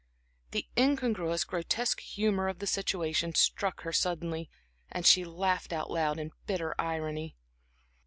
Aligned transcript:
The 0.49 0.67
incongruous, 0.75 1.43
grotesque 1.43 1.99
humor 1.99 2.47
of 2.47 2.57
the 2.57 2.65
situation 2.65 3.35
struck 3.35 3.81
her 3.81 3.93
suddenly, 3.93 4.49
and 4.91 5.05
she 5.05 5.23
laughed 5.23 5.71
out 5.71 5.91
loud 5.91 6.17
in 6.17 6.31
bitter 6.47 6.73
irony. 6.79 7.35